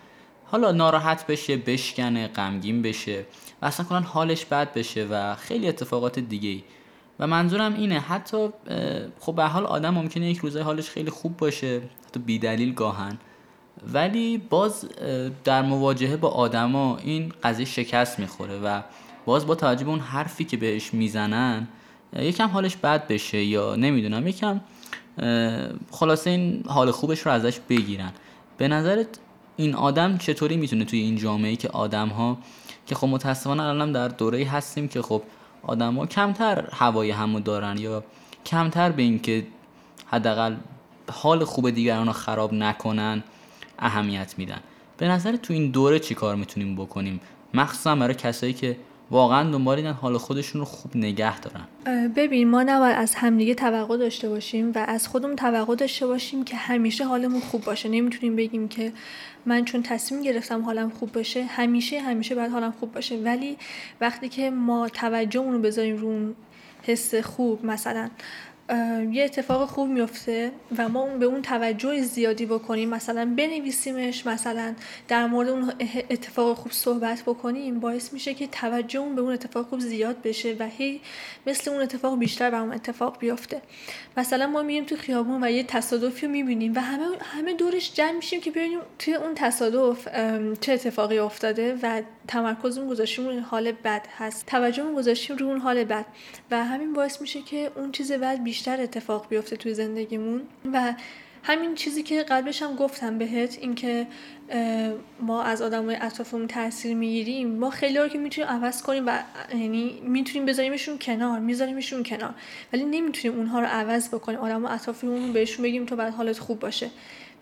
[0.44, 3.26] حالا ناراحت بشه بشکنه غمگین بشه
[3.62, 6.62] و اصلا کنن حالش بد بشه و خیلی اتفاقات دیگه ای
[7.18, 8.48] و منظورم اینه حتی
[9.20, 13.18] خب به حال آدم ممکنه یک روزه حالش خیلی خوب باشه حتی بیدلیل گاهن.
[13.92, 14.88] ولی باز
[15.44, 18.80] در مواجهه با آدما این قضیه شکست می‌خوره و
[19.26, 21.68] باز با توجه به اون حرفی که بهش می‌زنن
[22.16, 24.60] یکم حالش بد بشه یا نمی‌دونم یکم
[25.90, 28.12] خلاصه این حال خوبش رو ازش بگیرن.
[28.58, 29.06] به نظرت
[29.56, 32.38] این آدم چطوری می‌تونه توی این جامعه که آدم ها
[32.86, 35.22] که خب متاسفانه الان در دوره هستیم که خب
[35.62, 38.04] آدم ها کمتر هوای همو دارن یا
[38.46, 39.46] کمتر به اینکه
[40.06, 40.54] حداقل
[41.12, 43.22] حال خوب دیگران رو خراب نکنن
[43.84, 44.60] اهمیت میدن.
[44.98, 47.20] به نظر تو این دوره چی کار می‌تونیم بکنیم؟
[47.54, 48.76] مخصوصا برای کسایی که
[49.10, 51.64] واقعا دنبال این حال خودشون رو خوب نگه دارن.
[52.16, 56.56] ببین ما نباید از همدیگه توقع داشته باشیم و از خودمون توقع داشته باشیم که
[56.56, 57.88] همیشه حالمون خوب باشه.
[57.88, 58.92] نمی‌تونیم بگیم که
[59.46, 63.16] من چون تصمیم گرفتم حالم خوب باشه همیشه همیشه باید حالم خوب باشه.
[63.16, 63.56] ولی
[64.00, 66.34] وقتی که ما توجهمون رو بذاریم رو
[66.82, 68.10] حس خوب مثلا
[69.12, 72.88] یه اتفاق خوب میفته و ما اون به اون توجه زیادی بکنیم.
[72.88, 74.74] مثلا بنویسیمش مثلا
[75.08, 75.72] در مورد اون
[76.10, 77.80] اتفاق خوب صحبت بکنیم.
[77.80, 81.00] باعث میشه که توجه اون به اون اتفاق خوب زیاد بشه و هی
[81.46, 83.62] مثل اون اتفاق بیشتر بر اون اتفاق بیفته.
[84.16, 88.12] مثلا ما میریم تو خیابون و یه تصادفی رو می‌بینیم و همه همه دورش جمع
[88.12, 90.08] میشیم که ببینیم توی اون تصادف
[90.60, 94.46] چه اتفاقی افتاده و تمرکزمون گذاشتیم روی حال بد هست.
[94.46, 96.06] توجهمون گذاشتیم روی اون حال بد
[96.50, 100.94] و همین باعث میشه که اون چیز بد بیشتر اتفاق بیفته توی زندگیمون و
[101.42, 104.06] همین چیزی که قبلش هم گفتم بهت اینکه
[105.20, 107.48] ما از آدمای اطرافمون تاثیر می‌گیریم.
[107.48, 109.18] ما خیلی رو که می‌تونیم عوض کنیم و
[109.50, 112.34] یعنی می‌تونیم بذاریمشون کنار میذاریمشون کنار.
[112.72, 114.38] ولی نمی‌تونیم اونها رو عوض بکنیم.
[114.38, 116.90] آدم اطرافمون بهشون بگیم تو بعد حالت خوب باشه.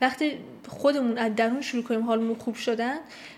[0.02, 0.38] وقتی
[0.68, 2.96] خودمون از درون شروع کنیم حالمون خوب شدن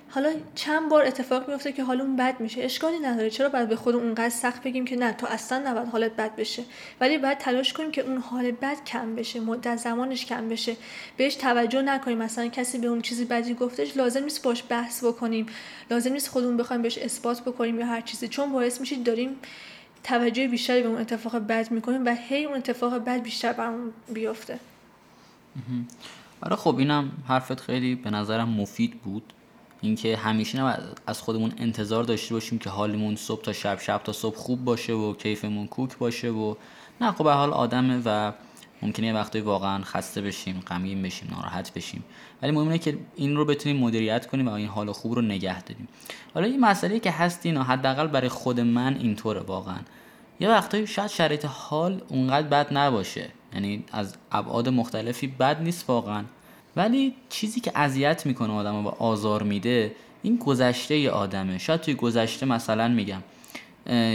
[0.08, 2.62] حالا چند بار اتفاق میفته که حالمون بد میشه.
[2.62, 3.30] اشکالی نداره.
[3.30, 6.62] چرا باید به خودمون اونقدر سخت بگیم که نه تو اصلا نباید حالت بد بشه؟
[7.00, 10.76] ولی باید تلاش کنیم که اون حال بد کم بشه مدت زمانش کم بشه.
[11.16, 12.18] بهش توجه نکنیم.
[12.18, 15.46] مثلا کسی به اون چیزی بدی گفتش لازم نیست باش بحث بکنیم.
[15.90, 18.28] لازم نیست خودمون بخوایم بهش اثبات بکنیم یا هر چیزی.
[18.28, 19.36] چون باعث میشه داریم
[20.04, 24.58] توجه بیشتری به اون اتفاق بد می‌کنیم و هی اون اتفاق بد بیشتر برامون بیفته.
[26.44, 29.32] آره خب اینم حرفت خیلی به نظرم مفید بود.
[29.80, 34.12] اینکه همیشه نباید از خودمون انتظار داشته باشیم که حالمون صبح تا شب شب تا
[34.12, 36.54] صبح خوب باشه و کیفمون کوک باشه و
[37.00, 38.32] نه خب به حال آدمه و
[38.82, 42.04] ممکنه یه وقتایی واقعا خسته بشیم غمگین بشیم ناراحت بشیم.
[42.42, 45.88] ولی مهمه که این رو بتونیم مدیریت کنیم و این حال خوب رو نگه داریم.
[46.34, 49.78] حالا این مسئله که هست اینا حداقل برای خود من اینطوره واقعا.
[50.40, 53.30] یه وقتایی شاید شرایط حال اونقدر بد نباشه.
[53.54, 56.24] یعنی از ابعاد مختلفی بد نیست واقعا.
[56.76, 61.58] ولی چیزی که اذیت می‌کنه آدم و آزار میده این گذشته ی آدمه.
[61.58, 63.22] شاید توی گذشته مثلا میگم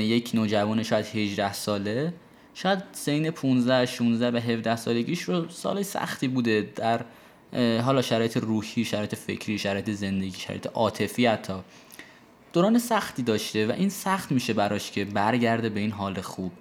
[0.01, 2.13] یک نوجوان شاید 18 ساله
[2.53, 7.05] شاید سین 15 16 به 17 سالگیش رو سال سختی بوده در
[7.81, 11.53] حالا شرایط روحی شرایط فکری شرایط زندگی شرایط عاطفی حتی.
[12.53, 16.51] دوران سختی داشته و این سخت میشه براش که برگرده به این حال خوب.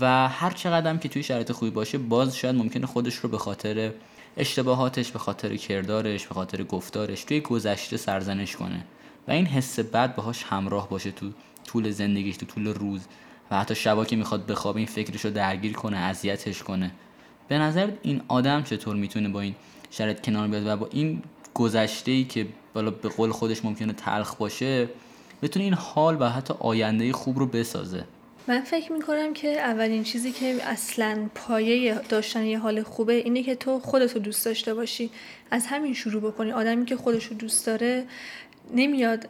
[0.00, 3.92] و هر چقدر که توی شرایط خوبی باشه باز شاید ممکنه خودش رو به خاطر
[4.36, 8.84] اشتباهاتش به خاطر کردارش به خاطر گفتارش توی گذشته سرزنش کنه.
[9.28, 11.30] و این حس بد باهاش همراه باشه تو
[11.64, 13.00] طول زندگیش تو طول روز
[13.50, 16.90] و حتی شبا که می‌خواد بخوابه این فکرش رو درگیر کنه اذیتش کنه.
[17.48, 19.54] به نظر این آدم چطور می‌تونه با این
[19.90, 21.22] شرط کنار بیاد و با این
[21.54, 24.88] گذشته ای که بالا به قول خودش ممکنه تلخ باشه
[25.42, 28.04] بتونه این حال و حتی آینده خوب رو بسازه؟
[28.48, 33.54] من فکر می‌کنم که اولین چیزی که اصلا پایه داشتن یه حال خوبه اینه که
[33.54, 35.10] تو خودتو دوست داشته باشی
[35.50, 36.52] از همین شروع بکنی.
[36.52, 38.04] آدمی که خودشو دوست داره
[38.74, 39.28] نمیاد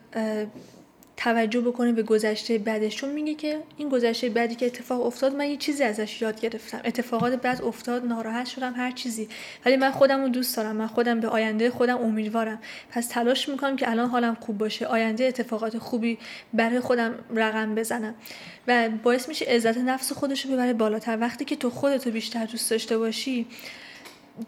[1.18, 5.50] توجه بکنه به گذشته بعدش چون میگه که این گذشته بعدی که اتفاق افتاد من
[5.50, 6.80] یه چیزی ازش یاد گرفتم.
[6.84, 9.28] اتفاقات بعد افتاد ناراحت شدم هر چیزی.
[9.66, 12.58] ولی من خودم رو دوست دارم من خودم به آینده خودم امیدوارم.
[12.90, 16.18] پس تلاش می‌کنم که الان حالم خوب باشه آینده اتفاقات خوبی
[16.54, 18.14] برای خودم رقم بزنم.
[18.68, 21.18] و باعث میشه عزت نفس خودش رو ببره بالاتر.
[21.20, 23.46] وقتی که تو خودتو بیشتر دوست داشته باشی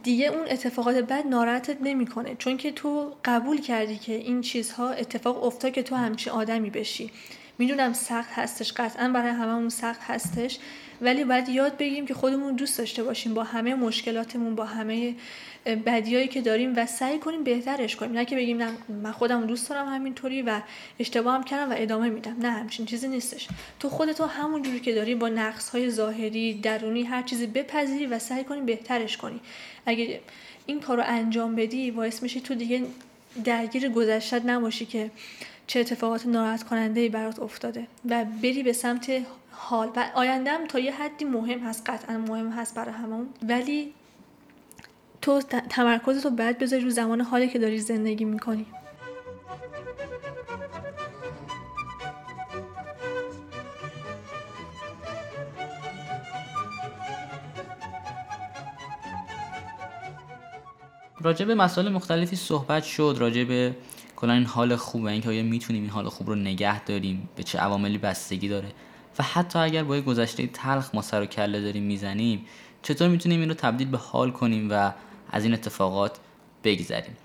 [0.02, 5.44] دیگه اون اتفاقات بد ناراحتت نمی‌کنه چون که تو قبول کردی که این چیزها اتفاق
[5.44, 7.10] افتاد که تو همچین آدمی بشی.
[7.60, 10.58] می‌دونم سخت هستش قطعا برای هممون سخت هستش
[11.00, 15.14] ولی باید یاد بگیریم که خودمون دوست داشته باشیم با همه مشکلاتمون با همه
[15.66, 18.12] بدیایی که داریم و سعی کنیم بهترش کنیم.
[18.12, 18.70] نه که بگیم نه
[19.02, 20.60] من خودم دوست دارم همینطوری و
[20.98, 22.36] اشتباه هم کردم و ادامه میدم.
[22.38, 23.48] نه همچین چیزی نیستش.
[23.80, 28.18] تو خودتو همون جوری که داری با نقص های ظاهری درونی هر چیزی بپذیری و
[28.18, 29.40] سعی کنی بهترش کنی.
[29.86, 30.20] اگه
[30.66, 32.82] این کار رو انجام بدی باعث میشی تو دیگه
[33.44, 35.10] درگیر گذشتت نباشی که
[35.70, 39.10] چه اتفاقات ناراحت کننده ای برات افتاده و بری به سمت
[39.50, 39.90] حال.
[39.96, 43.92] و آیندهم تا یه حدی مهم هست قطعا مهم هست برای همون ولی
[45.22, 48.66] تو تمرکز رو بعد بذاری رو زمان حالی که داری زندگی می‌کنی.
[61.20, 63.74] راجع به مسائل مختلفی صحبت شد راجع به
[64.20, 67.42] کلا این حال خوب و اینکه آیا می‌تونیم این حال خوب رو نگه داریم؟ به
[67.42, 68.68] چه عواملی بستگی داره؟
[69.18, 72.46] و حتی اگر با یه گذشته تلخ ما سر و کله داریم می‌زنیم
[72.82, 74.92] چطور می‌تونیم این رو تبدیل به حال کنیم و
[75.30, 76.18] از این اتفاقات
[76.64, 77.16] بگذریم؟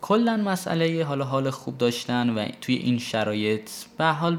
[0.00, 4.38] کلا مسئله حالا حال خوب داشتن و توی این شرایط به حال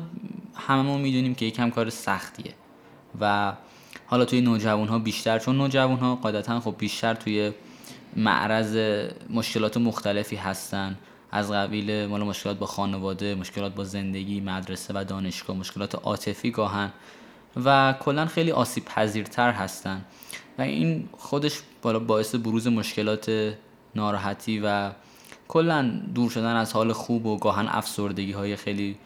[0.56, 2.54] هممون می‌دونیم که یکم کار سختیه
[3.22, 3.54] و
[4.06, 7.52] حالا توی نوجوان ها بیشتر چون نوجوان ها قاعدتا خب بیشتر توی
[8.15, 8.78] معرض
[9.30, 10.98] مشکلات مختلفی هستن.
[11.32, 16.92] از قبیل مال مشکلات با خانواده مشکلات با زندگی مدرسه و دانشگاه مشکلات عاطفی گاهن
[17.66, 20.06] و کلا خیلی آسیب پذیرتر هستن.
[20.58, 23.56] و این خودش باعث بروز مشکلات
[23.96, 24.92] ناراحتی و
[25.48, 28.98] کلا دور شدن از حال خوب و گاهن افسردگی های خیلی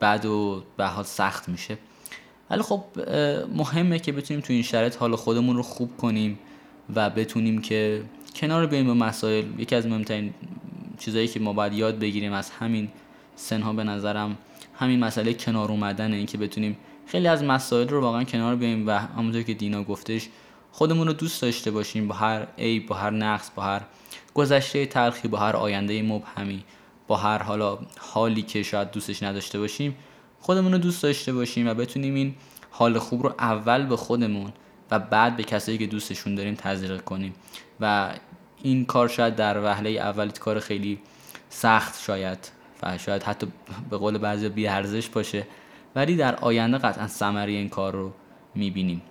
[0.00, 1.78] بد و به حال سخت میشه.
[2.50, 2.84] ولی خب
[3.54, 6.38] مهمه که بتونیم تو این شرایط حال خودمون رو خوب کنیم
[6.94, 8.02] و بتونیم که
[8.34, 10.34] کنار بیایم با مسائل یکی از مهمترین
[10.98, 12.88] چیزایی که ما باید یاد بگیریم از همین
[13.36, 14.38] سنها به نظرم
[14.74, 18.90] همین مسئله کنار اومدن این که بتونیم خیلی از مسائل رو واقعا کنار بیایم و
[18.90, 20.28] همونطور که دینا گفتش
[20.72, 23.82] خودمون رو دوست داشته باشیم با هر عیب با هر نقص با هر
[24.34, 26.64] گذشته تلخی با هر آینده مبهمی
[27.06, 29.96] با هر حالا حالی که شاید دوستش نداشته باشیم
[30.40, 32.34] خودمون رو دوست داشته باشیم و بتونیم این
[32.70, 34.52] حال خوب رو اول به خودمون
[34.90, 37.34] و بعد به کسایی که دوستشون داریم تزریق کنیم.
[37.80, 38.14] و
[38.62, 40.98] این کار شاید در وهله اول کار خیلی
[41.48, 42.38] سخت شاید
[42.82, 43.46] و شاید حتی
[43.90, 45.46] به قول بعضی بی ارزش باشه.
[45.96, 48.12] ولی در آینده قطعا ثمره این کار رو
[48.54, 49.02] می‌بینیم.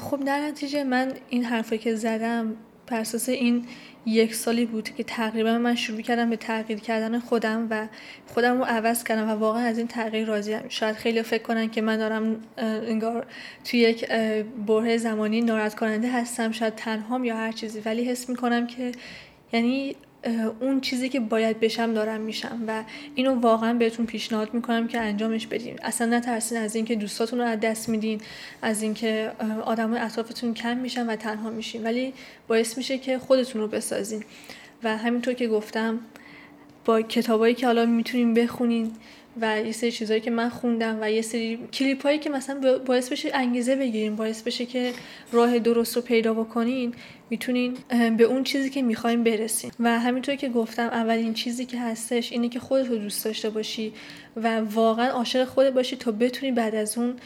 [0.00, 2.56] خب در نتیجه من این حرفی که زدم
[2.90, 3.64] بر این
[4.06, 7.88] یک سالی بود که تقریبا من شروع کردم به تغییر کردن خودم و
[8.26, 11.82] خودم رو عوض کردم و واقعا از این تغییر راضیم شاید خیلی فکر کنن که
[11.82, 13.26] من دارم انگار
[13.64, 14.08] توی یک
[14.66, 17.80] بره زمانی ناراحت کننده هستم شاید تنهام یا هر چیزی.
[17.80, 18.92] ولی حس می‌کنم که
[19.52, 19.96] یعنی
[20.60, 25.46] اون چیزی که باید بشم دارم میشم و اینو واقعا بهتون پیشنهاد می‌کنم که انجامش
[25.46, 25.78] بدین.
[25.82, 28.20] اصلا نترسین از اینکه دوستاتون رو از دست میدین
[28.62, 29.32] از اینکه
[29.64, 31.84] آدم اطرافتون کم میشن و تنها میشین.
[31.84, 32.12] ولی
[32.48, 34.24] باعث میشه که خودتون رو بسازین.
[34.82, 35.98] و همینطور که گفتم
[36.84, 38.92] با کتابایی که حالا می‌تونین بخونین
[39.40, 43.12] و یه سری چیزهایی که من خوندم و یه سری کلیپ هایی که مثلا باعث
[43.12, 44.92] بشه انگیزه بگیرین باعث بشه که
[45.32, 46.94] راه درست رو پیدا بکنین
[47.30, 47.76] می‌تونین
[48.16, 49.70] به اون چیزی که می‌خوایم برسین.
[49.80, 53.92] و همینطور که گفتم اولین چیزی که هستش اینه که خودت رو دوست داشته باشی
[54.36, 57.16] و واقعا عاشق خودت باشی تا بتونی بعد از اون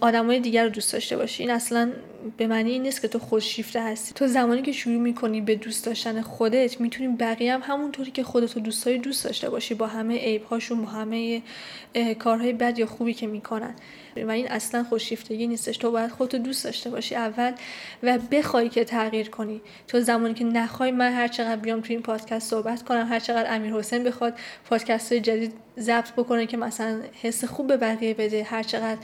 [0.00, 1.42] آدمای دیگر رو دوست داشته باشی.
[1.42, 1.92] این اصلا
[2.36, 4.14] به معنی این نیست که تو خودشیفته هستی.
[4.14, 8.56] تو زمانی که شروع می‌کنی به دوست داشتن خودت می‌تونی بقیه هم همونطوری که خودت
[8.56, 11.42] رو دوست داری دوست داشته باشی با همه عیبهاشون با همه
[12.18, 13.74] کارهای بد یا خوبی که می‌کنن.
[14.26, 15.76] و این اصلا خودشیفتگی نیستش.
[15.76, 17.52] تو باید خودتو دوست داشته باشی اول
[18.02, 19.60] و بخوای که تغییر کنی.
[19.88, 23.54] تو زمانی که نخوای من هر چقدر بیام تو این پادکست صحبت کنم هر چقدر
[23.54, 24.38] امیر حسین بخواد
[24.70, 28.98] پادکست های جدید ضبط بکنه که مثلا حس خوب به بقیه بده هر چقدر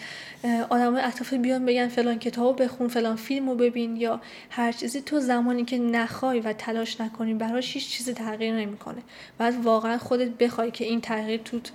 [0.68, 5.64] آدمای اطراف بیان بگن فلان کتابو بخون فلان فیلمو ببین یا هر چیزی تو زمانی
[5.64, 9.02] که نخوای و تلاش نکنی براش هیچ چیزی تغییر نمی‌کنه.
[9.38, 11.72] بعد واقعا خودت بخوای که این تغییر توت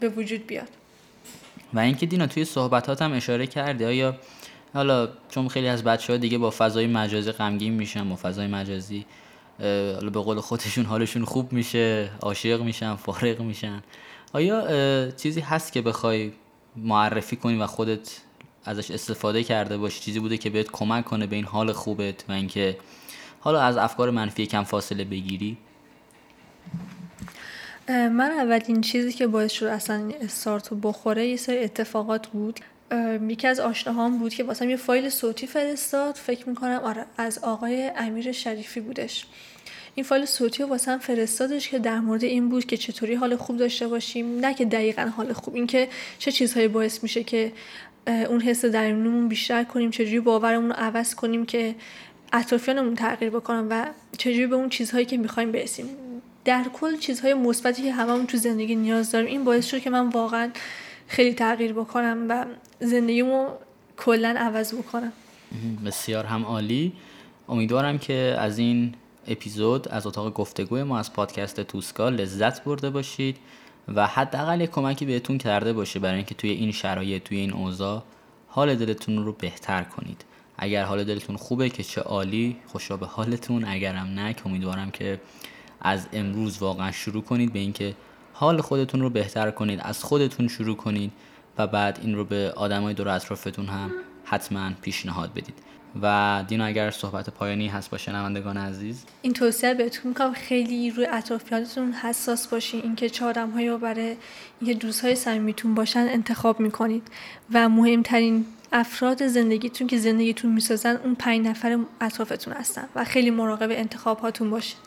[0.00, 0.68] به وجود بیاد.
[1.74, 4.16] و اینکه دینا توی صحبتات هم اشاره کردی آیا
[4.74, 9.06] حالا چون خیلی از بچه ها دیگه با فضای مجازی غمگین میشن با فضای مجازی
[9.60, 13.82] حالا به قول خودشون حالشون خوب میشه عاشق میشن فارغ میشن
[14.32, 16.32] آیا چیزی هست که بخوای
[16.76, 18.20] معرفی کنی و خودت
[18.64, 22.32] ازش استفاده کرده باشی چیزی بوده که بهت کمک کنه به این حال خوبت و
[22.32, 22.76] اینکه
[23.40, 25.56] حالا از افکار منفی کم فاصله بگیری.
[27.88, 32.60] من اولین چیزی که باعث شد اصلا این استارت رو بخوره یه سری اتفاقات بود.
[33.28, 36.14] یکی از آشناهام بود که واسم یه فایل صوتی فرستاد.
[36.14, 39.26] فکر می‌کنم آره از آقای امیر شریفی بودش.
[39.94, 43.56] این فایل صوتی رو واسم فرستادش که در مورد این بود که چطوری حال خوب
[43.56, 44.38] داشته باشیم.
[44.40, 47.52] نه که دقیقا حال خوب این که چه چیزهایی باعث میشه که
[48.06, 51.74] اون حس درونمون بیشتر کنیم چجوری باورمون رو عوض کنیم که
[52.32, 53.86] اطرافیانمون تغییر بکنم و
[54.18, 55.86] چجوری به اون چیزهایی که می‌خوایم برسیم.
[56.44, 60.08] در کل چیزهای مثبتی که هممون تو زندگی نیاز داریم این باعث شد که من
[60.08, 60.50] واقعا
[61.06, 62.44] خیلی تغییر بکنم و
[62.80, 63.48] زندگیمو
[63.96, 65.12] کلا عوض بکنم.
[65.86, 66.24] بسیار.
[66.24, 66.92] هم عالی.
[67.48, 68.94] امیدوارم که از این
[69.28, 73.36] اپیزود از اتاق گفتگوی ما از پادکست توسکا لذت برده باشید.
[73.88, 78.02] و حداقل یک کمکی بهتون کرده باشه برای اینکه توی این شرایط توی این اوضاع
[78.48, 80.24] حال دلتون رو بهتر کنید.
[80.58, 83.64] اگر حال دلتون خوبه که چه عالی خوشا به حالتون.
[83.64, 85.20] اگرم نه که امیدوارم که
[85.80, 87.94] از امروز واقعا شروع کنید به اینکه
[88.32, 91.12] حال خودتون رو بهتر کنید از خودتون شروع کنید
[91.58, 93.90] و بعد این رو به آدمای دور اطرافتون هم
[94.24, 95.54] حتما پیشنهاد بدید.
[96.02, 99.04] و دینا اگر صحبت پایانی هست با شنوندگان عزیز.
[99.22, 100.32] این توصیه بهتون می‌کنم.
[100.32, 102.80] خیلی روی اطرافیانتون حساس باشین.
[102.82, 104.16] اینکه چه آدمهایی رو برای
[104.60, 107.08] اینکه دوستهای صمیمیتون باشن انتخاب می‌کنید.
[107.52, 113.70] و مهمترین افراد زندگیتون که زندگیتون می‌سازن اون پنج نفر اطرافتون هستن و خیلی مراقب
[113.70, 114.78] انتخاب هاتون باشین.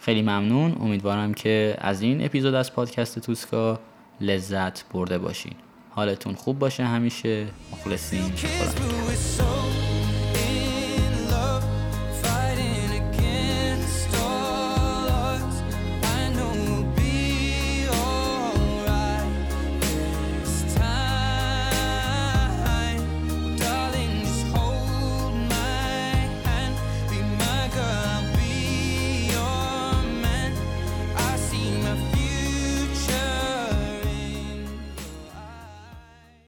[0.00, 0.76] خیلی ممنون.
[0.80, 3.80] امیدوارم که از این اپیزود از پادکست توسکا
[4.20, 5.54] لذت برده باشین.
[5.90, 7.46] حالتون خوب باشه همیشه.
[7.72, 8.22] مخلصین.
[8.22, 9.63] خدا